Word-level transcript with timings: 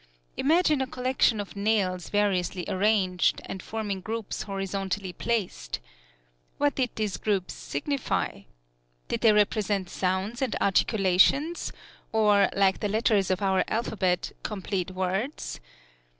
Imagine 0.35 0.81
a 0.81 0.87
collection 0.87 1.39
of 1.39 1.55
nails 1.55 2.09
variously 2.09 2.65
arranged, 2.67 3.39
and 3.45 3.61
forming 3.61 4.01
groups 4.01 4.41
horizontally 4.41 5.13
placed. 5.13 5.79
What 6.57 6.73
did 6.73 6.89
these 6.95 7.17
groups 7.17 7.53
signify? 7.53 8.41
Did 9.09 9.21
they 9.21 9.31
represent 9.31 9.91
sounds 9.91 10.41
and 10.41 10.55
articulations, 10.59 11.71
or, 12.11 12.49
like 12.55 12.79
the 12.79 12.89
letters 12.89 13.29
of 13.29 13.43
our 13.43 13.63
alphabet, 13.67 14.31
complete 14.41 14.89
words? 14.89 15.59